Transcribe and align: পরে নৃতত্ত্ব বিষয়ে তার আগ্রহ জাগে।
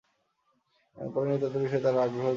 পরে 0.97 1.27
নৃতত্ত্ব 1.29 1.57
বিষয়ে 1.63 1.83
তার 1.83 1.95
আগ্রহ 1.97 2.17
জাগে। 2.17 2.29